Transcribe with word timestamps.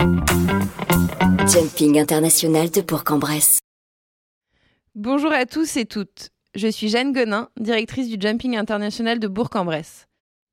Jumping 0.00 1.98
international 2.00 2.70
de 2.70 2.80
Bourg-en-Bresse. 2.80 3.58
Bonjour 4.94 5.30
à 5.30 5.44
tous 5.44 5.76
et 5.76 5.84
toutes. 5.84 6.30
Je 6.54 6.68
suis 6.68 6.88
Jeanne 6.88 7.12
Gonin, 7.12 7.50
directrice 7.58 8.08
du 8.08 8.16
Jumping 8.18 8.56
international 8.56 9.18
de 9.18 9.28
Bourg-en-Bresse. 9.28 10.06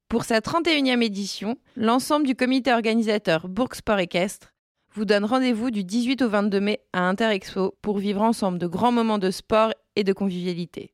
Pour 0.09 0.25
sa 0.25 0.39
31e 0.39 1.01
édition, 1.01 1.55
l'ensemble 1.77 2.27
du 2.27 2.35
comité 2.35 2.73
organisateur 2.73 3.47
Bourg 3.47 3.73
Sport 3.73 3.99
Équestre 3.99 4.53
vous 4.93 5.05
donne 5.05 5.23
rendez-vous 5.23 5.71
du 5.71 5.85
18 5.85 6.23
au 6.23 6.29
22 6.29 6.59
mai 6.59 6.81
à 6.91 7.07
Interexpo 7.07 7.77
pour 7.81 7.99
vivre 7.99 8.23
ensemble 8.23 8.57
de 8.57 8.67
grands 8.67 8.91
moments 8.91 9.17
de 9.17 9.31
sport 9.31 9.71
et 9.95 10.03
de 10.03 10.11
convivialité. 10.11 10.93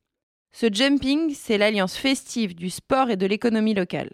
Ce 0.52 0.72
jumping, 0.72 1.34
c'est 1.34 1.58
l'alliance 1.58 1.96
festive 1.96 2.54
du 2.54 2.70
sport 2.70 3.10
et 3.10 3.16
de 3.16 3.26
l'économie 3.26 3.74
locale. 3.74 4.10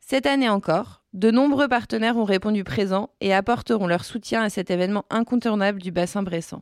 Cette 0.00 0.26
année 0.26 0.48
encore, 0.48 1.02
de 1.16 1.30
nombreux 1.30 1.66
partenaires 1.66 2.18
ont 2.18 2.24
répondu 2.24 2.62
présents 2.62 3.08
et 3.22 3.32
apporteront 3.32 3.86
leur 3.86 4.04
soutien 4.04 4.42
à 4.42 4.50
cet 4.50 4.70
événement 4.70 5.06
incontournable 5.08 5.80
du 5.80 5.90
bassin 5.90 6.22
bressant. 6.22 6.60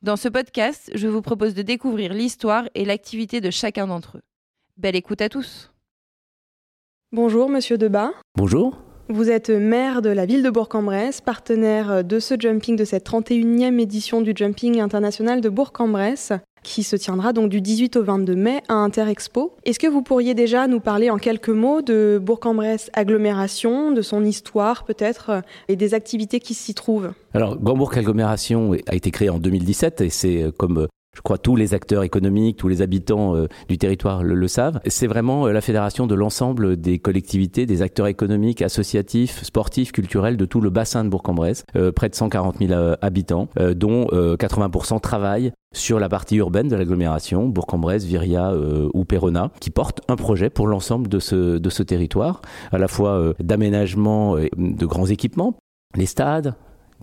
Dans 0.00 0.16
ce 0.16 0.28
podcast, 0.28 0.90
je 0.94 1.06
vous 1.06 1.20
propose 1.20 1.52
de 1.52 1.60
découvrir 1.60 2.14
l'histoire 2.14 2.64
et 2.74 2.86
l'activité 2.86 3.42
de 3.42 3.50
chacun 3.50 3.86
d'entre 3.86 4.16
eux. 4.16 4.22
Belle 4.78 4.96
écoute 4.96 5.20
à 5.20 5.28
tous 5.28 5.70
Bonjour 7.12 7.50
Monsieur 7.50 7.76
Debat. 7.76 8.10
Bonjour. 8.36 8.78
Vous 9.10 9.28
êtes 9.28 9.50
maire 9.50 10.00
de 10.00 10.08
la 10.08 10.24
ville 10.24 10.42
de 10.42 10.48
Bourg-en-Bresse, 10.48 11.20
partenaire 11.20 12.02
de 12.02 12.18
ce 12.18 12.36
jumping, 12.40 12.76
de 12.76 12.86
cette 12.86 13.06
31e 13.06 13.78
édition 13.78 14.22
du 14.22 14.32
Jumping 14.34 14.80
international 14.80 15.42
de 15.42 15.50
Bourg-en-Bresse, 15.50 16.32
qui 16.64 16.82
se 16.82 16.96
tiendra 16.96 17.32
donc 17.32 17.50
du 17.50 17.60
18 17.60 17.96
au 17.96 18.02
22 18.02 18.34
mai 18.34 18.62
à 18.68 18.74
Interexpo. 18.74 19.54
Est-ce 19.64 19.78
que 19.78 19.86
vous 19.86 20.02
pourriez 20.02 20.34
déjà 20.34 20.66
nous 20.66 20.80
parler 20.80 21.10
en 21.10 21.18
quelques 21.18 21.50
mots 21.50 21.82
de 21.82 22.20
Bourg-en-Bresse 22.20 22.90
agglomération, 22.94 23.92
de 23.92 24.02
son 24.02 24.24
histoire 24.24 24.82
peut-être, 24.82 25.42
et 25.68 25.76
des 25.76 25.94
activités 25.94 26.40
qui 26.40 26.54
s'y 26.54 26.74
trouvent? 26.74 27.12
Alors, 27.34 27.56
Grand-Bourg 27.56 27.92
agglomération 27.96 28.72
a 28.88 28.94
été 28.96 29.12
créé 29.12 29.30
en 29.30 29.38
2017 29.38 30.00
et 30.00 30.10
c'est 30.10 30.42
euh, 30.42 30.50
comme 30.50 30.88
je 31.14 31.20
crois 31.22 31.38
tous 31.38 31.56
les 31.56 31.74
acteurs 31.74 32.02
économiques, 32.02 32.56
tous 32.56 32.68
les 32.68 32.82
habitants 32.82 33.36
euh, 33.36 33.46
du 33.68 33.78
territoire 33.78 34.22
le, 34.22 34.48
savent. 34.48 34.80
C'est 34.86 35.06
vraiment 35.06 35.46
euh, 35.46 35.52
la 35.52 35.60
fédération 35.60 36.06
de 36.06 36.14
l'ensemble 36.14 36.76
des 36.76 36.98
collectivités, 36.98 37.66
des 37.66 37.82
acteurs 37.82 38.08
économiques, 38.08 38.62
associatifs, 38.62 39.42
sportifs, 39.42 39.92
culturels 39.92 40.36
de 40.36 40.44
tout 40.44 40.60
le 40.60 40.70
bassin 40.70 41.04
de 41.04 41.08
Bourg-en-Bresse, 41.08 41.64
euh, 41.76 41.92
près 41.92 42.08
de 42.08 42.14
140 42.14 42.58
000 42.58 42.94
habitants, 43.00 43.48
dont 43.76 44.06
80% 44.06 45.00
travaillent 45.00 45.52
sur 45.72 45.98
la 45.98 46.08
partie 46.08 46.36
urbaine 46.36 46.68
de 46.68 46.76
l'agglomération, 46.76 47.48
Bourg-en-Bresse, 47.48 48.04
Viria 48.04 48.52
ou 48.92 49.04
Perona, 49.04 49.50
qui 49.60 49.70
portent 49.70 50.00
un 50.08 50.16
projet 50.16 50.50
pour 50.50 50.66
l'ensemble 50.66 51.08
de 51.08 51.18
ce, 51.18 51.58
de 51.58 51.70
ce 51.70 51.82
territoire, 51.82 52.42
à 52.72 52.78
la 52.78 52.88
fois 52.88 53.34
d'aménagement 53.40 54.36
de 54.36 54.86
grands 54.86 55.06
équipements, 55.06 55.56
les 55.94 56.06
stades, 56.06 56.54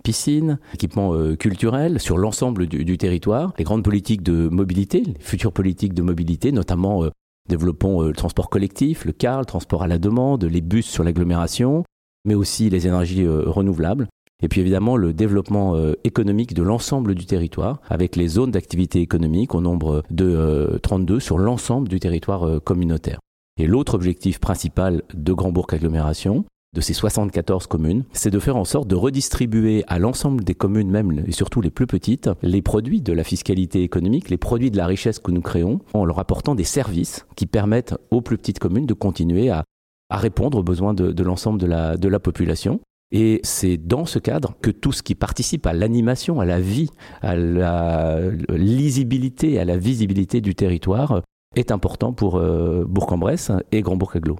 piscines, 0.02 0.58
équipements 0.74 1.14
euh, 1.14 1.36
culturels 1.36 2.00
sur 2.00 2.18
l'ensemble 2.18 2.66
du, 2.66 2.98
territoire, 2.98 3.52
les 3.58 3.64
grandes 3.64 3.84
politiques 3.84 4.22
de 4.22 4.48
mobilité, 4.48 5.00
les 5.00 5.14
futures 5.20 5.52
politiques 5.52 5.94
de 5.94 6.02
mobilité, 6.02 6.52
notamment 6.52 7.04
euh, 7.04 7.10
développons 7.48 8.02
euh, 8.02 8.08
le 8.08 8.14
transport 8.14 8.50
collectif, 8.50 9.04
le 9.04 9.12
car, 9.12 9.40
le 9.40 9.46
transport 9.46 9.82
à 9.82 9.86
la 9.86 9.98
demande, 9.98 10.44
les 10.44 10.60
bus 10.60 10.86
sur 10.86 11.04
l'agglomération, 11.04 11.84
mais 12.24 12.34
aussi 12.34 12.70
les 12.70 12.86
énergies 12.86 13.26
renouvelables. 13.26 14.08
Et 14.44 14.48
puis 14.48 14.60
évidemment 14.60 14.96
le 14.96 15.12
développement 15.12 15.76
économique 16.02 16.52
de 16.52 16.62
l'ensemble 16.62 17.14
du 17.14 17.26
territoire, 17.26 17.80
avec 17.88 18.16
les 18.16 18.26
zones 18.26 18.50
d'activité 18.50 19.00
économique 19.00 19.54
au 19.54 19.60
nombre 19.60 20.02
de 20.10 20.80
32 20.82 21.20
sur 21.20 21.38
l'ensemble 21.38 21.88
du 21.88 22.00
territoire 22.00 22.60
communautaire. 22.62 23.20
Et 23.56 23.66
l'autre 23.66 23.94
objectif 23.94 24.40
principal 24.40 25.02
de 25.14 25.32
Grand 25.32 25.52
Bourg 25.52 25.66
Agglomération, 25.70 26.44
de 26.74 26.80
ces 26.80 26.94
74 26.94 27.66
communes, 27.66 28.04
c'est 28.12 28.30
de 28.30 28.38
faire 28.38 28.56
en 28.56 28.64
sorte 28.64 28.88
de 28.88 28.94
redistribuer 28.94 29.84
à 29.88 29.98
l'ensemble 29.98 30.42
des 30.42 30.54
communes, 30.54 30.90
même 30.90 31.22
et 31.26 31.32
surtout 31.32 31.60
les 31.60 31.70
plus 31.70 31.86
petites, 31.86 32.30
les 32.42 32.62
produits 32.62 33.02
de 33.02 33.12
la 33.12 33.24
fiscalité 33.24 33.82
économique, 33.82 34.30
les 34.30 34.38
produits 34.38 34.70
de 34.70 34.78
la 34.78 34.86
richesse 34.86 35.18
que 35.18 35.30
nous 35.30 35.42
créons, 35.42 35.80
en 35.92 36.06
leur 36.06 36.18
apportant 36.18 36.54
des 36.54 36.64
services 36.64 37.26
qui 37.36 37.46
permettent 37.46 37.94
aux 38.10 38.22
plus 38.22 38.38
petites 38.38 38.58
communes 38.58 38.86
de 38.86 38.94
continuer 38.94 39.50
à, 39.50 39.64
répondre 40.10 40.58
aux 40.58 40.62
besoins 40.62 40.92
de, 40.92 41.22
l'ensemble 41.22 41.58
de 41.58 41.66
la, 41.66 41.96
de 41.96 42.08
la 42.08 42.20
population. 42.20 42.80
Et 43.12 43.40
c'est 43.44 43.78
dans 43.78 44.04
ce 44.04 44.18
cadre 44.18 44.54
que 44.60 44.70
tout 44.70 44.92
ce 44.92 45.02
qui 45.02 45.14
participe 45.14 45.66
à 45.66 45.72
l'animation, 45.72 46.40
à 46.40 46.44
la 46.44 46.60
vie, 46.60 46.90
à 47.20 47.34
la 47.34 48.18
lisibilité, 48.48 49.58
à 49.58 49.64
la 49.64 49.76
visibilité 49.76 50.40
du 50.40 50.54
territoire 50.54 51.22
est 51.54 51.70
important 51.70 52.12
pour 52.12 52.36
euh, 52.36 52.84
Bourg-en-Bresse 52.86 53.52
et 53.72 53.82
Grand-Bourg-Aglo. 53.82 54.36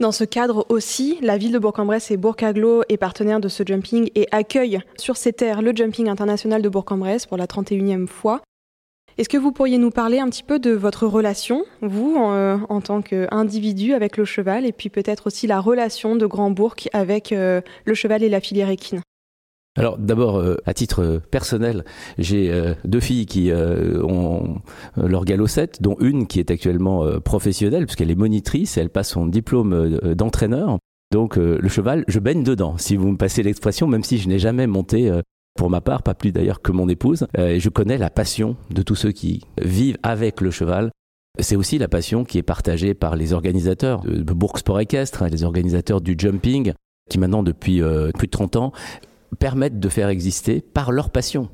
Dans 0.00 0.12
ce 0.12 0.24
cadre 0.24 0.66
aussi, 0.70 1.18
la 1.22 1.38
ville 1.38 1.52
de 1.52 1.58
Bourg-en-Bresse 1.58 2.10
et 2.10 2.16
Bourg-Aglo 2.16 2.82
est 2.88 2.96
partenaire 2.96 3.38
de 3.38 3.48
ce 3.48 3.62
jumping 3.64 4.10
et 4.16 4.26
accueille 4.32 4.80
sur 4.96 5.16
ses 5.16 5.32
terres 5.32 5.62
le 5.62 5.72
jumping 5.74 6.08
international 6.08 6.62
de 6.62 6.68
Bourg-en-Bresse 6.68 7.26
pour 7.26 7.36
la 7.36 7.46
31e 7.46 8.08
fois. 8.08 8.40
Est-ce 9.16 9.28
que 9.28 9.36
vous 9.36 9.52
pourriez 9.52 9.78
nous 9.78 9.90
parler 9.90 10.18
un 10.18 10.28
petit 10.28 10.42
peu 10.42 10.58
de 10.58 10.72
votre 10.72 11.06
relation, 11.06 11.64
vous, 11.80 12.16
en, 12.16 12.32
euh, 12.32 12.80
tant 12.84 13.00
qu'individu 13.00 13.94
avec 13.94 14.16
le 14.16 14.24
cheval, 14.24 14.66
et 14.66 14.72
puis 14.72 14.88
peut-être 14.88 15.28
aussi 15.28 15.46
la 15.46 15.60
relation 15.60 16.16
de 16.16 16.26
Grand-Bourg 16.26 16.74
avec 16.92 17.30
euh, 17.30 17.60
le 17.84 17.94
cheval 17.94 18.24
et 18.24 18.28
la 18.28 18.40
filière 18.40 18.70
équine? 18.70 19.00
Alors 19.76 19.98
d'abord, 19.98 20.36
euh, 20.36 20.56
à 20.66 20.74
titre 20.74 21.02
euh, 21.02 21.18
personnel, 21.18 21.84
j'ai 22.16 22.50
euh, 22.50 22.74
deux 22.84 23.00
filles 23.00 23.26
qui 23.26 23.50
ont 23.52 24.60
leur 24.96 25.24
galopette, 25.24 25.82
dont 25.82 25.96
une 26.00 26.26
qui 26.26 26.38
est 26.38 26.50
actuellement 26.50 27.20
professionnelle, 27.20 27.86
puisqu'elle 27.86 28.10
est 28.10 28.14
monitrice 28.14 28.78
elle 28.78 28.88
passe 28.88 29.10
son 29.10 29.26
diplôme 29.26 29.98
d'entraîneur. 30.14 30.78
Donc 31.12 31.36
le 31.36 31.68
cheval, 31.68 32.04
je 32.08 32.18
baigne 32.18 32.42
dedans, 32.42 32.78
si 32.78 32.96
vous 32.96 33.08
me 33.08 33.16
passez 33.16 33.42
l'expression, 33.42 33.86
même 33.86 34.02
si 34.02 34.18
je 34.18 34.28
n'ai 34.28 34.38
jamais 34.38 34.66
monté 34.66 35.12
pour 35.54 35.70
ma 35.70 35.80
part, 35.80 36.02
pas 36.02 36.14
plus 36.14 36.32
d'ailleurs 36.32 36.62
que 36.62 36.72
mon 36.72 36.88
épouse. 36.88 37.26
je 37.36 37.68
connais 37.68 37.98
la 37.98 38.10
passion 38.10 38.56
de 38.70 38.82
tous 38.82 38.94
ceux 38.94 39.12
qui 39.12 39.42
vivent 39.60 39.98
avec 40.02 40.40
le 40.40 40.50
cheval. 40.50 40.90
C'est 41.40 41.56
aussi 41.56 41.78
la 41.78 41.88
passion 41.88 42.24
qui 42.24 42.38
est 42.38 42.42
partagée 42.42 42.94
par 42.94 43.16
les 43.16 43.32
organisateurs 43.32 44.02
de 44.02 44.32
Bourg 44.32 44.58
Sport 44.58 44.80
Équestre, 44.80 45.22
hein, 45.22 45.28
les 45.28 45.44
organisateurs 45.44 46.00
du 46.00 46.16
jumping, 46.18 46.72
qui 47.10 47.18
maintenant 47.18 47.42
depuis 47.42 47.82
plus 48.14 48.26
de 48.26 48.32
30 48.32 48.56
ans 48.56 48.72
permettent 49.34 49.80
de 49.80 49.88
faire 49.88 50.08
exister 50.08 50.60
par 50.60 50.92
leur 50.92 51.10
passion 51.10 51.50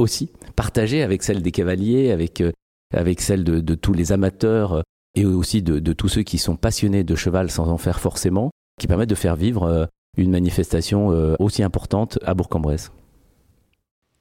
aussi, 0.00 0.30
partagée 0.56 1.02
avec 1.02 1.22
celle 1.22 1.42
des 1.42 1.52
cavaliers, 1.52 2.10
avec, 2.10 2.40
euh, 2.40 2.52
avec 2.94 3.20
celle 3.20 3.44
de, 3.44 3.74
tous 3.74 3.92
les 3.92 4.12
amateurs 4.12 4.74
euh, 4.74 4.82
et 5.14 5.24
aussi 5.24 5.62
de, 5.62 5.92
tous 5.92 6.08
ceux 6.08 6.22
qui 6.22 6.38
sont 6.38 6.56
passionnés 6.56 7.04
de 7.04 7.14
cheval 7.14 7.50
sans 7.50 7.68
en 7.68 7.78
faire 7.78 8.00
forcément, 8.00 8.50
qui 8.80 8.86
permettent 8.86 9.10
de 9.10 9.14
faire 9.14 9.36
vivre 9.36 9.64
euh, 9.64 9.86
une 10.16 10.30
manifestation 10.30 11.08
aussi 11.38 11.62
importante 11.62 12.18
à 12.24 12.34
Bourg-en-Bresse. 12.34 12.90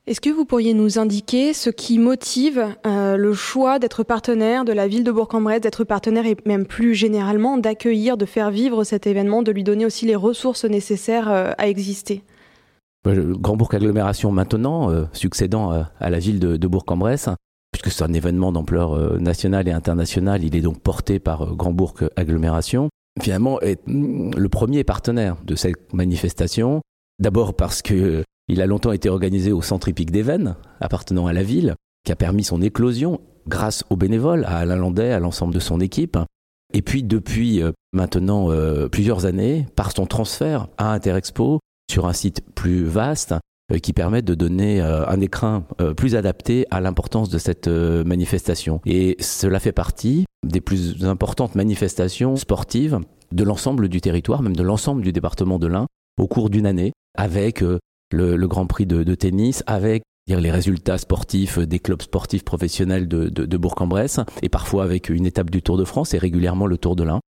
Est-ce 0.05 0.21
que 0.21 0.29
vous 0.29 0.45
pourriez 0.45 0.75
nous 0.75 0.99
indiquer 0.99 1.53
ce 1.53 1.71
qui 1.71 1.97
motive 1.97 2.63
le 2.85 3.33
choix 3.33 3.79
d'être 3.79 4.03
partenaire 4.03 4.65
de 4.65 4.71
la 4.71 4.87
ville 4.87 5.03
de 5.03 5.11
Bourg-en-Bresse, 5.11 5.61
d'être 5.61 5.83
partenaire 5.83 6.27
et 6.27 6.37
même 6.45 6.67
plus 6.67 6.93
généralement 6.93 7.57
d'accueillir, 7.57 8.17
de 8.17 8.25
faire 8.25 8.51
vivre 8.51 8.83
cet 8.83 9.07
événement, 9.07 9.41
de 9.41 9.51
lui 9.51 9.63
donner 9.63 9.83
aussi 9.83 10.05
les 10.05 10.15
ressources 10.15 10.63
nécessaires 10.63 11.27
à 11.57 11.67
exister? 11.67 12.23
Grand 13.15 13.55
Bourg 13.55 13.73
Agglomération 13.73 14.31
maintenant, 14.31 14.91
euh, 14.91 15.05
succédant 15.13 15.73
euh, 15.73 15.83
à 15.99 16.09
la 16.09 16.19
ville 16.19 16.39
de, 16.39 16.67
Bourg-en-Bresse, 16.67 17.29
puisque 17.71 17.91
c'est 17.91 18.03
un 18.03 18.13
événement 18.13 18.51
d'ampleur 18.51 18.93
euh, 18.93 19.17
nationale 19.17 19.67
et 19.67 19.71
internationale, 19.71 20.43
il 20.43 20.55
est 20.55 20.61
donc 20.61 20.79
porté 20.81 21.19
par 21.19 21.55
Grand 21.55 21.73
Bourg 21.73 21.95
Agglomération. 22.15 22.89
Finalement, 23.21 23.59
est 23.61 23.81
mm, 23.87 24.31
le 24.35 24.49
premier 24.49 24.83
partenaire 24.83 25.37
de 25.45 25.55
cette 25.55 25.93
manifestation, 25.93 26.81
d'abord 27.19 27.53
parce 27.53 27.81
que 27.81 28.23
il 28.47 28.61
a 28.61 28.65
longtemps 28.65 28.91
été 28.91 29.09
organisé 29.09 29.51
au 29.51 29.61
centre 29.61 29.89
hippique 29.89 30.11
d'Even, 30.11 30.55
appartenant 30.81 31.27
à 31.27 31.33
la 31.33 31.43
ville, 31.43 31.75
qui 32.03 32.11
a 32.11 32.15
permis 32.15 32.43
son 32.43 32.61
éclosion 32.61 33.21
grâce 33.47 33.83
aux 33.91 33.95
bénévoles, 33.95 34.43
à 34.45 34.57
Alain 34.57 34.75
Landais, 34.75 35.11
à 35.11 35.19
l'ensemble 35.19 35.53
de 35.53 35.59
son 35.59 35.79
équipe. 35.79 36.17
Et 36.73 36.81
puis 36.81 37.03
depuis 37.03 37.61
maintenant 37.93 38.49
plusieurs 38.91 39.27
années, 39.27 39.67
par 39.75 39.91
son 39.91 40.07
transfert 40.07 40.67
à 40.79 40.93
Interexpo, 40.93 41.59
sur 41.89 42.07
un 42.07 42.13
site 42.13 42.41
plus 42.55 42.83
vaste 42.83 43.33
euh, 43.71 43.77
qui 43.77 43.93
permet 43.93 44.21
de 44.21 44.33
donner 44.35 44.81
euh, 44.81 45.05
un 45.07 45.21
écrin 45.21 45.63
euh, 45.81 45.93
plus 45.93 46.15
adapté 46.15 46.65
à 46.71 46.81
l'importance 46.81 47.29
de 47.29 47.37
cette 47.37 47.67
manifestation. 47.67 48.81
Et 48.85 49.15
cela 49.19 49.59
fait 49.59 49.71
partie 49.71 50.25
des 50.45 50.61
plus 50.61 51.05
importantes 51.05 51.55
manifestations 51.55 52.35
sportives 52.35 52.99
de 53.31 53.43
l'ensemble 53.43 53.89
du 53.89 54.01
territoire, 54.01 54.41
même 54.41 54.55
de 54.55 54.63
l'ensemble 54.63 55.03
du 55.03 55.11
département 55.11 55.59
de 55.59 55.67
l'Ain, 55.67 55.87
au 56.19 56.27
cours 56.27 56.49
d'une 56.49 56.65
année, 56.65 56.93
avec 57.15 57.63
le, 58.11 58.47
Grand 58.47 58.65
Prix 58.65 58.87
de, 58.87 59.15
tennis, 59.15 59.63
avec 59.67 60.01
les 60.27 60.51
résultats 60.51 60.97
sportifs 60.97 61.59
des 61.59 61.77
clubs 61.77 62.01
sportifs 62.01 62.43
professionnels 62.43 63.07
de, 63.07 63.27
de 63.29 63.57
Bourg-en-Bresse, 63.57 64.19
et 64.41 64.49
parfois 64.49 64.83
avec 64.83 65.09
une 65.09 65.27
étape 65.27 65.51
du 65.51 65.61
Tour 65.61 65.77
de 65.77 65.85
France 65.85 66.15
et 66.15 66.17
régulièrement 66.17 66.65
le 66.65 66.77
Tour 66.77 66.95
de 66.95 67.03
l'Ain. 67.03 67.19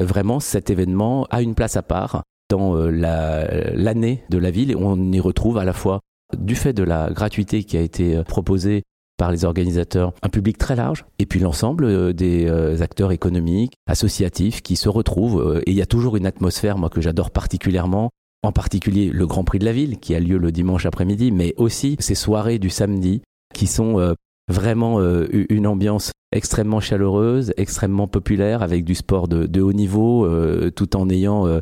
Vraiment, 0.00 0.40
cet 0.40 0.70
événement 0.70 1.26
a 1.30 1.42
une 1.42 1.54
place 1.54 1.76
à 1.76 1.82
part 1.82 2.22
dans 2.50 2.76
euh, 2.76 2.90
l'année 2.90 4.24
de 4.28 4.36
la 4.36 4.50
ville 4.50 4.70
et 4.70 4.76
on 4.76 5.10
y 5.12 5.20
retrouve 5.20 5.56
à 5.56 5.64
la 5.64 5.72
fois 5.72 6.00
du 6.36 6.54
fait 6.54 6.74
de 6.74 6.82
la 6.82 7.10
gratuité 7.10 7.64
qui 7.64 7.78
a 7.78 7.80
été 7.80 8.16
euh, 8.16 8.22
proposée 8.22 8.82
par 9.16 9.30
les 9.30 9.44
organisateurs, 9.44 10.12
un 10.22 10.30
public 10.30 10.56
très 10.56 10.76
large, 10.76 11.04
et 11.18 11.26
puis 11.26 11.40
l'ensemble 11.40 11.84
euh, 11.84 12.12
des 12.12 12.48
acteurs 12.80 13.12
économiques, 13.12 13.74
associatifs 13.86 14.62
qui 14.62 14.76
se 14.76 14.88
retrouvent. 14.88 15.60
Et 15.66 15.72
il 15.72 15.76
y 15.76 15.82
a 15.82 15.86
toujours 15.86 16.16
une 16.16 16.26
atmosphère, 16.26 16.78
moi, 16.78 16.88
que 16.88 17.00
j'adore 17.00 17.30
particulièrement, 17.30 18.10
en 18.42 18.52
particulier 18.52 19.10
le 19.10 19.26
Grand 19.26 19.44
Prix 19.44 19.58
de 19.58 19.66
la 19.66 19.72
ville 19.72 19.98
qui 19.98 20.14
a 20.14 20.20
lieu 20.20 20.38
le 20.38 20.52
dimanche 20.52 20.86
après-midi, 20.86 21.32
mais 21.32 21.54
aussi 21.58 21.96
ces 22.00 22.14
soirées 22.14 22.58
du 22.58 22.70
samedi 22.70 23.20
qui 23.54 23.66
sont 23.66 24.14
vraiment 24.48 25.02
une 25.02 25.66
ambiance 25.66 26.12
extrêmement 26.32 26.80
chaleureuse, 26.80 27.52
extrêmement 27.58 28.08
populaire, 28.08 28.62
avec 28.62 28.84
du 28.84 28.94
sport 28.94 29.28
de, 29.28 29.60
haut 29.60 29.74
niveau, 29.74 30.26
tout 30.70 30.96
en 30.96 31.10
ayant, 31.10 31.60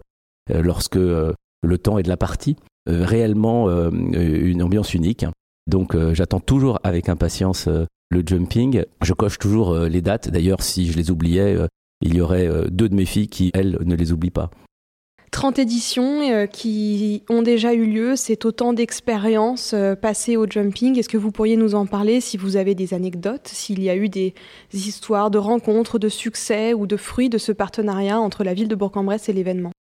lorsque 0.48 0.96
le 0.96 1.78
temps 1.78 1.98
est 1.98 2.02
de 2.02 2.08
la 2.08 2.16
partie, 2.16 2.56
réellement 2.86 3.68
une 3.90 4.62
ambiance 4.62 4.94
unique. 4.94 5.26
Donc 5.66 5.96
j'attends 6.14 6.40
toujours 6.40 6.78
avec 6.82 7.08
impatience 7.08 7.68
le 7.68 8.22
jumping. 8.24 8.84
Je 9.02 9.12
coche 9.12 9.38
toujours 9.38 9.76
les 9.76 10.00
dates. 10.00 10.30
D'ailleurs, 10.30 10.62
si 10.62 10.90
je 10.90 10.96
les 10.96 11.10
oubliais, 11.10 11.56
il 12.00 12.14
y 12.14 12.20
aurait 12.20 12.48
deux 12.70 12.88
de 12.88 12.94
mes 12.94 13.04
filles 13.04 13.28
qui, 13.28 13.50
elles, 13.54 13.78
ne 13.84 13.94
les 13.94 14.12
oublient 14.12 14.30
pas. 14.30 14.50
30 15.30 15.58
éditions 15.58 16.22
euh, 16.30 16.46
qui 16.46 17.22
ont 17.28 17.42
déjà 17.42 17.74
eu 17.74 17.84
lieu, 17.86 18.16
c'est 18.16 18.44
autant 18.44 18.72
d'expériences 18.72 19.72
euh, 19.74 19.94
passées 19.94 20.36
au 20.36 20.46
jumping. 20.48 20.98
Est-ce 20.98 21.08
que 21.08 21.16
vous 21.16 21.30
pourriez 21.30 21.56
nous 21.56 21.74
en 21.74 21.86
parler 21.86 22.20
si 22.20 22.36
vous 22.36 22.56
avez 22.56 22.74
des 22.74 22.94
anecdotes, 22.94 23.48
s'il 23.48 23.82
y 23.82 23.90
a 23.90 23.96
eu 23.96 24.08
des 24.08 24.34
histoires 24.72 25.30
de 25.30 25.38
rencontres, 25.38 25.98
de 25.98 26.08
succès 26.08 26.74
ou 26.74 26.86
de 26.86 26.96
fruits 26.96 27.28
de 27.28 27.38
ce 27.38 27.52
partenariat 27.52 28.18
entre 28.18 28.44
la 28.44 28.54
ville 28.54 28.68
de 28.68 28.74
Bourg-en-Bresse 28.74 29.28
et 29.28 29.32
l'événement? 29.32 29.70
euh, 29.70 29.77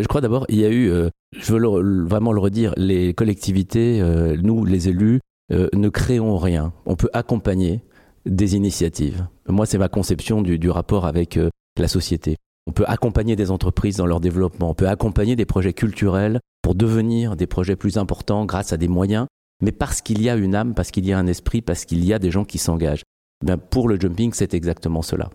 je 0.00 0.06
crois 0.06 0.20
d'abord, 0.20 0.46
il 0.48 0.58
y 0.58 0.64
a 0.64 0.70
eu, 0.70 0.90
je 1.36 1.52
veux 1.52 2.04
vraiment 2.04 2.32
le 2.32 2.40
redire, 2.40 2.72
les 2.76 3.14
collectivités, 3.14 4.02
nous 4.42 4.64
les 4.64 4.88
élus, 4.88 5.20
ne 5.50 5.88
créons 5.88 6.36
rien. 6.36 6.72
On 6.86 6.96
peut 6.96 7.10
accompagner 7.12 7.82
des 8.26 8.56
initiatives. 8.56 9.26
Moi, 9.48 9.66
c'est 9.66 9.78
ma 9.78 9.88
conception 9.88 10.42
du 10.42 10.70
rapport 10.70 11.06
avec 11.06 11.38
la 11.78 11.88
société. 11.88 12.36
On 12.66 12.72
peut 12.72 12.84
accompagner 12.86 13.36
des 13.36 13.50
entreprises 13.50 13.98
dans 13.98 14.06
leur 14.06 14.20
développement, 14.20 14.70
on 14.70 14.74
peut 14.74 14.88
accompagner 14.88 15.36
des 15.36 15.44
projets 15.44 15.74
culturels 15.74 16.40
pour 16.62 16.74
devenir 16.74 17.36
des 17.36 17.46
projets 17.46 17.76
plus 17.76 17.98
importants 17.98 18.46
grâce 18.46 18.72
à 18.72 18.78
des 18.78 18.88
moyens, 18.88 19.26
mais 19.62 19.70
parce 19.70 20.00
qu'il 20.00 20.22
y 20.22 20.30
a 20.30 20.36
une 20.36 20.54
âme, 20.54 20.72
parce 20.74 20.90
qu'il 20.90 21.04
y 21.04 21.12
a 21.12 21.18
un 21.18 21.26
esprit, 21.26 21.60
parce 21.60 21.84
qu'il 21.84 22.02
y 22.04 22.14
a 22.14 22.18
des 22.18 22.30
gens 22.30 22.44
qui 22.44 22.56
s'engagent. 22.56 23.02
Eh 23.46 23.56
pour 23.68 23.86
le 23.86 24.00
jumping, 24.00 24.32
c'est 24.32 24.54
exactement 24.54 25.02
cela. 25.02 25.28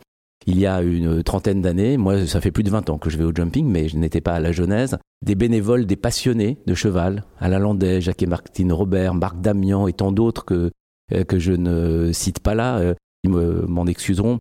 Il 0.45 0.59
y 0.59 0.65
a 0.65 0.81
une 0.81 1.21
trentaine 1.23 1.61
d'années, 1.61 1.97
moi 1.97 2.25
ça 2.25 2.41
fait 2.41 2.51
plus 2.51 2.63
de 2.63 2.69
20 2.69 2.89
ans 2.89 2.97
que 2.97 3.09
je 3.09 3.17
vais 3.17 3.23
au 3.23 3.35
jumping, 3.35 3.67
mais 3.67 3.89
je 3.89 3.97
n'étais 3.97 4.21
pas 4.21 4.33
à 4.33 4.39
la 4.39 4.51
Genèse, 4.51 4.97
des 5.21 5.35
bénévoles, 5.35 5.85
des 5.85 5.97
passionnés 5.97 6.57
de 6.65 6.73
cheval, 6.73 7.25
Alain 7.39 7.59
Landais, 7.59 8.01
Jacques 8.01 8.23
et 8.23 8.27
Martine 8.27 8.71
Robert, 8.71 9.13
Marc 9.13 9.41
Damian 9.41 9.87
et 9.87 9.93
tant 9.93 10.11
d'autres 10.11 10.45
que, 10.45 10.71
euh, 11.13 11.23
que 11.23 11.39
je 11.39 11.51
ne 11.51 12.11
cite 12.13 12.39
pas 12.39 12.55
là, 12.55 12.77
euh, 12.79 12.93
ils 13.23 13.29
m'en 13.29 13.85
excuseront, 13.85 14.39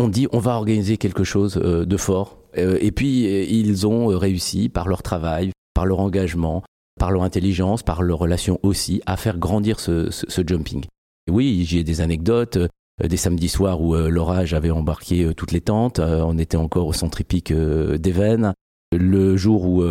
on 0.00 0.08
dit 0.08 0.26
on 0.32 0.40
va 0.40 0.56
organiser 0.56 0.96
quelque 0.96 1.24
chose 1.24 1.60
euh, 1.62 1.84
de 1.84 1.96
fort. 1.96 2.38
Et 2.56 2.92
puis 2.92 3.24
ils 3.24 3.84
ont 3.84 4.06
réussi 4.16 4.68
par 4.68 4.86
leur 4.86 5.02
travail, 5.02 5.50
par 5.74 5.86
leur 5.86 5.98
engagement, 5.98 6.62
par 7.00 7.10
leur 7.10 7.24
intelligence, 7.24 7.82
par 7.82 8.00
leur 8.02 8.20
relation 8.20 8.60
aussi, 8.62 9.02
à 9.06 9.16
faire 9.16 9.38
grandir 9.38 9.80
ce, 9.80 10.08
jumping. 10.46 10.84
oui, 11.28 11.64
j'ai 11.66 11.82
des 11.82 12.00
anecdotes, 12.00 12.58
des 13.02 13.16
samedis 13.16 13.48
soirs 13.48 13.80
où 13.80 13.94
l'orage 13.94 14.54
avait 14.54 14.70
embarqué 14.70 15.32
toutes 15.36 15.52
les 15.52 15.60
tentes, 15.60 15.98
on 15.98 16.38
était 16.38 16.56
encore 16.56 16.86
au 16.86 16.92
centre 16.92 17.20
hippique 17.20 17.52
d'Even. 17.52 18.54
Le 18.96 19.36
jour 19.36 19.64
où 19.64 19.84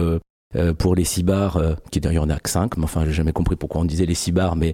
pour 0.78 0.96
les 0.96 1.04
six 1.04 1.24
bars, 1.24 1.62
qui 1.92 2.00
d'ailleurs 2.00 2.24
en 2.24 2.30
a 2.30 2.40
que 2.40 2.50
cinq, 2.50 2.78
mais 2.78 2.86
enfin 2.86 3.04
j'ai 3.06 3.12
jamais 3.12 3.34
compris 3.34 3.58
pourquoi 3.58 3.82
on 3.82 3.86
disait 3.86 4.06
les 4.06 4.16
six 4.16 4.32
bars, 4.32 4.56
mais 4.56 4.74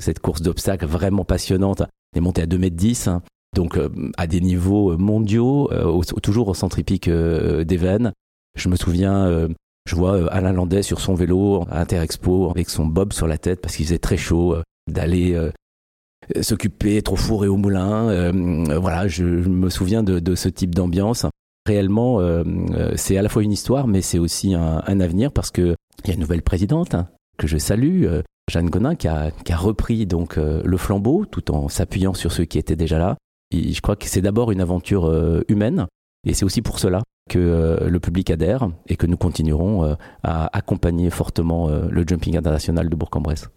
cette 0.00 0.18
course 0.18 0.42
d'obstacles 0.42 0.86
vraiment 0.86 1.24
passionnante 1.24 1.82
est 2.16 2.20
montée 2.20 2.42
à 2.42 2.46
2 2.46 2.58
mètres 2.58 2.76
10 2.76 3.08
donc 3.54 3.76
euh, 3.76 3.88
à 4.16 4.26
des 4.26 4.40
niveaux 4.40 4.96
mondiaux, 4.96 5.70
euh, 5.72 6.00
toujours 6.22 6.48
au 6.48 6.54
centre 6.54 6.78
hippique 6.78 7.08
euh, 7.08 7.64
d'Even. 7.64 8.12
Je 8.56 8.68
me 8.68 8.76
souviens, 8.76 9.48
je 9.86 9.94
vois 9.94 10.28
Alain 10.32 10.52
Landais 10.52 10.82
sur 10.82 11.00
son 11.00 11.14
vélo 11.14 11.64
à 11.70 11.80
Interexpo 11.80 12.50
avec 12.50 12.68
son 12.68 12.84
bob 12.84 13.12
sur 13.12 13.28
la 13.28 13.38
tête 13.38 13.60
parce 13.60 13.76
qu'il 13.76 13.86
faisait 13.86 14.00
très 14.00 14.16
chaud, 14.16 14.56
d'aller 14.90 15.38
s'occuper 16.40 17.02
trop 17.02 17.16
fourré 17.16 17.48
au 17.48 17.56
moulin. 17.56 18.32
voilà, 18.78 19.08
je, 19.08 19.24
me 19.24 19.70
souviens 19.70 20.02
de, 20.02 20.34
ce 20.34 20.48
type 20.48 20.74
d'ambiance. 20.74 21.26
Réellement, 21.66 22.20
c'est 22.96 23.16
à 23.16 23.22
la 23.22 23.28
fois 23.28 23.42
une 23.42 23.52
histoire, 23.52 23.86
mais 23.86 24.02
c'est 24.02 24.18
aussi 24.18 24.54
un, 24.54 25.00
avenir 25.00 25.32
parce 25.32 25.50
que 25.50 25.74
il 26.04 26.08
y 26.08 26.10
a 26.10 26.14
une 26.14 26.20
nouvelle 26.20 26.42
présidente 26.42 26.94
hein, 26.94 27.08
que 27.36 27.46
je 27.46 27.58
salue, 27.58 28.06
Jeanne 28.50 28.70
Gonin, 28.70 28.94
qui 28.94 29.08
a, 29.08 29.30
qui 29.30 29.52
a 29.52 29.56
repris 29.56 30.06
donc 30.06 30.36
le 30.36 30.76
flambeau 30.76 31.26
tout 31.26 31.50
en 31.50 31.68
s'appuyant 31.68 32.14
sur 32.14 32.32
ceux 32.32 32.44
qui 32.44 32.58
étaient 32.58 32.76
déjà 32.76 32.98
là 32.98 33.16
je 33.52 33.80
crois 33.80 33.96
que 33.96 34.06
c'est 34.06 34.20
d'abord 34.20 34.52
une 34.52 34.60
aventure 34.60 35.06
euh, 35.06 35.42
humaine 35.48 35.86
et 36.26 36.34
c'est 36.34 36.44
aussi 36.44 36.62
pour 36.62 36.78
cela 36.78 37.02
que 37.28 37.38
euh, 37.38 37.88
le 37.88 38.00
public 38.00 38.30
adhère 38.30 38.68
et 38.88 38.96
que 38.96 39.06
nous 39.06 39.16
continuerons 39.16 39.84
euh, 39.84 39.94
à 40.22 40.56
accompagner 40.56 41.10
fortement 41.10 41.68
le 41.68 42.04
jumping 42.06 42.36
international 42.36 42.88
de 42.88 42.96
Bourg-en-Bresse. 42.96 43.48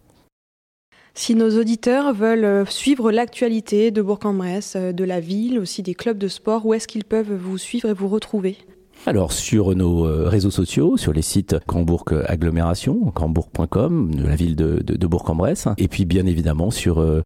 Si 1.16 1.36
nos 1.36 1.60
auditeurs 1.60 2.14
veulent 2.14 2.66
suivre 2.70 3.12
l'actualité 3.12 3.92
de 3.92 4.02
Bourg-en-Bresse, 4.02 4.76
de 4.76 5.04
la 5.04 5.20
ville, 5.20 5.60
aussi 5.60 5.84
des 5.84 5.94
clubs 5.94 6.18
de 6.18 6.28
sport, 6.28 6.66
où 6.66 6.74
est-ce 6.74 6.88
qu'ils 6.88 7.06
peuvent 7.06 7.34
vous 7.34 7.58
suivre 7.58 7.90
et 7.90 7.94
vous 7.94 8.08
retrouver? 8.08 8.58
Alors 9.06 9.34
sur 9.34 9.76
nos 9.76 10.04
réseaux 10.28 10.52
sociaux, 10.52 10.98
sur 10.98 11.14
les 11.14 11.22
sites 11.22 11.56
Grandbourg 11.68 12.06
Agglomération, 12.26 13.12
grandbourg.com, 13.14 14.16
de 14.16 14.24
la 14.24 14.36
ville 14.36 14.56
de, 14.56 14.82
de 14.82 15.08
Bourg-en-Bresse, 15.08 15.68
et 15.78 15.88
puis 15.88 16.06
bien 16.06 16.26
évidemment 16.26 16.72
sur 16.72 17.00
euh, 17.00 17.22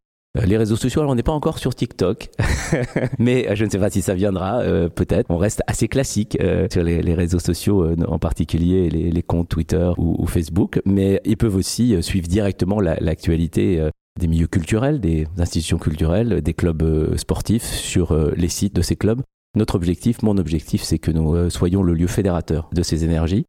les 0.45 0.57
réseaux 0.57 0.75
sociaux, 0.75 1.01
alors 1.01 1.11
on 1.11 1.15
n'est 1.15 1.23
pas 1.23 1.31
encore 1.31 1.57
sur 1.57 1.73
TikTok, 1.75 2.29
mais 3.19 3.49
euh, 3.49 3.55
je 3.55 3.65
ne 3.65 3.69
sais 3.69 3.79
pas 3.79 3.89
si 3.89 4.01
ça 4.01 4.13
viendra, 4.13 4.59
euh, 4.61 4.89
peut-être. 4.89 5.25
On 5.29 5.37
reste 5.37 5.61
assez 5.67 5.87
classique 5.87 6.37
sur 6.71 6.83
les, 6.83 7.13
réseaux 7.13 7.39
sociaux, 7.39 7.93
en 8.07 8.19
particulier 8.19 8.89
les, 8.89 9.23
comptes 9.23 9.49
Twitter 9.49 9.89
ou, 9.97 10.25
Facebook, 10.27 10.81
mais 10.85 11.21
ils 11.25 11.37
peuvent 11.37 11.55
aussi 11.55 12.01
suivre 12.03 12.27
directement 12.27 12.79
l'actualité 12.79 13.89
des 14.19 14.27
milieux 14.27 14.47
culturels, 14.47 14.99
des 14.99 15.27
institutions 15.37 15.77
culturelles, 15.77 16.41
des 16.41 16.53
clubs 16.53 17.15
sportifs 17.17 17.65
sur 17.65 18.15
les 18.35 18.49
sites 18.49 18.75
de 18.75 18.81
ces 18.81 18.95
clubs. 18.95 19.21
Notre 19.55 19.75
objectif, 19.75 20.21
mon 20.21 20.37
objectif, 20.37 20.83
c'est 20.83 20.99
que 20.99 21.11
nous 21.11 21.49
soyons 21.49 21.81
le 21.81 21.93
lieu 21.93 22.07
fédérateur 22.07 22.69
de 22.71 22.83
ces 22.83 23.03
énergies 23.03 23.45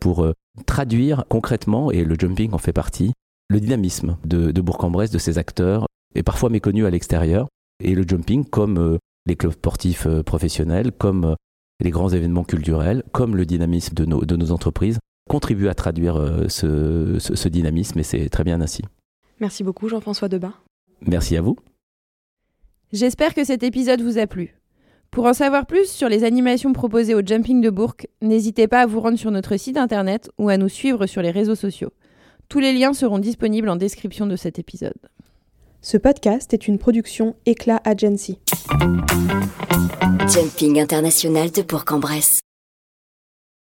pour 0.00 0.26
traduire 0.66 1.24
concrètement, 1.28 1.90
et 1.90 2.04
le 2.04 2.16
jumping 2.18 2.52
en 2.52 2.58
fait 2.58 2.72
partie, 2.72 3.12
le 3.48 3.60
dynamisme 3.60 4.16
de, 4.24 4.50
de 4.50 4.60
Bourg-en-Bresse, 4.60 5.10
de 5.10 5.18
ses 5.18 5.38
acteurs, 5.38 5.86
est 6.16 6.22
parfois 6.22 6.50
méconnu 6.50 6.86
à 6.86 6.90
l'extérieur. 6.90 7.48
Et 7.82 7.94
le 7.94 8.04
jumping, 8.06 8.44
comme 8.44 8.78
euh, 8.78 8.98
les 9.26 9.36
clubs 9.36 9.52
sportifs 9.52 10.06
euh, 10.06 10.22
professionnels, 10.22 10.92
comme 10.92 11.24
euh, 11.24 11.34
les 11.80 11.90
grands 11.90 12.08
événements 12.08 12.44
culturels, 12.44 13.02
comme 13.12 13.36
le 13.36 13.44
dynamisme 13.44 13.94
de 13.94 14.04
nos, 14.04 14.24
de 14.24 14.36
nos 14.36 14.50
entreprises, 14.50 14.98
contribue 15.28 15.68
à 15.68 15.74
traduire 15.74 16.44
ce, 16.48 17.18
ce, 17.18 17.48
dynamisme 17.48 17.98
et 17.98 18.04
c'est 18.04 18.28
très 18.28 18.44
bien 18.44 18.60
ainsi. 18.60 18.82
Merci 19.40 19.64
beaucoup 19.64 19.88
Jean-François 19.88 20.28
Debat. 20.28 20.52
Merci 21.00 21.36
à 21.36 21.42
vous. 21.42 21.56
J'espère 22.92 23.34
que 23.34 23.42
cet 23.42 23.64
épisode 23.64 24.00
vous 24.00 24.18
a 24.18 24.28
plu. 24.28 24.54
Pour 25.10 25.26
en 25.26 25.32
savoir 25.32 25.66
plus 25.66 25.90
sur 25.90 26.08
les 26.08 26.22
animations 26.22 26.72
proposées 26.72 27.16
au 27.16 27.26
Jumping 27.26 27.60
de 27.60 27.70
Bourg, 27.70 27.96
n'hésitez 28.22 28.68
pas 28.68 28.82
à 28.82 28.86
vous 28.86 29.00
rendre 29.00 29.18
sur 29.18 29.32
notre 29.32 29.56
site 29.56 29.76
internet 29.76 30.30
ou 30.38 30.48
à 30.48 30.56
nous 30.56 30.68
suivre 30.68 31.06
sur 31.06 31.22
les 31.22 31.32
réseaux 31.32 31.56
sociaux. 31.56 31.92
Tous 32.48 32.60
les 32.60 32.72
liens 32.72 32.92
seront 32.92 33.18
disponibles 33.18 33.68
en 33.68 33.76
description 33.76 34.26
de 34.26 34.36
cet 34.36 34.60
épisode. 34.60 34.94
Ce 35.82 35.96
podcast 35.96 36.52
est 36.52 36.66
une 36.68 36.78
production 36.78 37.36
Éclat 37.46 37.80
Agency. 37.84 38.38
Jumping 40.28 40.80
international 40.80 41.50
de 41.50 41.62
Bourg-en-Bresse. 41.62 42.40